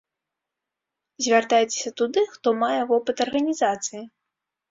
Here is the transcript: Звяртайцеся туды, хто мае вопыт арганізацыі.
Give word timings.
Звяртайцеся 1.25 1.91
туды, 2.01 2.21
хто 2.33 2.47
мае 2.63 2.79
вопыт 2.95 3.17
арганізацыі. 3.29 4.01